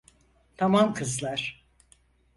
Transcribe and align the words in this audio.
Tamam 0.57 0.93
kızlar. 0.93 1.65